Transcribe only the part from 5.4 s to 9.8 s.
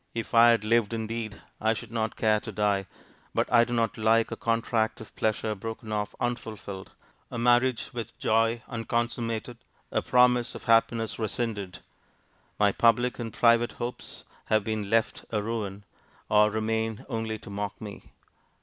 broken off unfulfilled, a marriage with joy unconsummated,